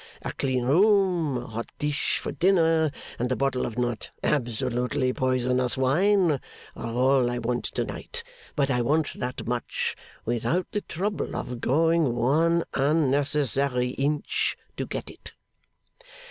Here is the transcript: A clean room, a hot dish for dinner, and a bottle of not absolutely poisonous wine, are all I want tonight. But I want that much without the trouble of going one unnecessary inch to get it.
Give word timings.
A 0.23 0.33
clean 0.33 0.63
room, 0.65 1.37
a 1.37 1.45
hot 1.45 1.69
dish 1.77 2.17
for 2.17 2.31
dinner, 2.31 2.89
and 3.19 3.31
a 3.31 3.35
bottle 3.35 3.67
of 3.67 3.77
not 3.77 4.09
absolutely 4.23 5.13
poisonous 5.13 5.77
wine, 5.77 6.39
are 6.75 6.93
all 6.95 7.29
I 7.29 7.37
want 7.37 7.65
tonight. 7.65 8.23
But 8.55 8.71
I 8.71 8.81
want 8.81 9.13
that 9.13 9.45
much 9.47 9.95
without 10.25 10.65
the 10.71 10.81
trouble 10.81 11.35
of 11.35 11.61
going 11.61 12.15
one 12.15 12.63
unnecessary 12.73 13.89
inch 13.89 14.57
to 14.75 14.87
get 14.87 15.11
it. 15.11 15.33